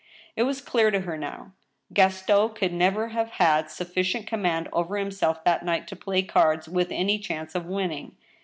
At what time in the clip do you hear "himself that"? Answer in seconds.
4.97-5.63